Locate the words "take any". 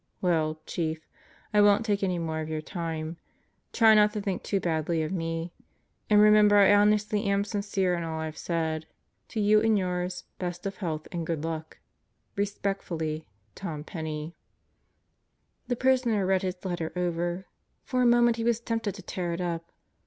1.85-2.17